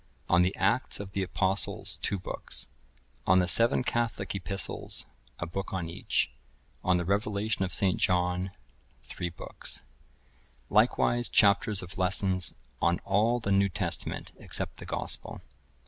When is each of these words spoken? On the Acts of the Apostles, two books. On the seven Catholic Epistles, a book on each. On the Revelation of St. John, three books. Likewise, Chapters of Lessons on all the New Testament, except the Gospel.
On 0.27 0.41
the 0.41 0.55
Acts 0.55 0.99
of 0.99 1.11
the 1.11 1.21
Apostles, 1.21 1.97
two 1.97 2.17
books. 2.17 2.67
On 3.27 3.37
the 3.37 3.47
seven 3.47 3.83
Catholic 3.83 4.33
Epistles, 4.33 5.05
a 5.37 5.45
book 5.45 5.73
on 5.73 5.89
each. 5.89 6.31
On 6.83 6.97
the 6.97 7.05
Revelation 7.05 7.63
of 7.63 7.71
St. 7.71 7.99
John, 7.99 8.49
three 9.03 9.29
books. 9.29 9.83
Likewise, 10.71 11.29
Chapters 11.29 11.83
of 11.83 11.99
Lessons 11.99 12.55
on 12.81 12.97
all 13.05 13.39
the 13.39 13.51
New 13.51 13.69
Testament, 13.69 14.31
except 14.39 14.77
the 14.77 14.87
Gospel. 14.87 15.41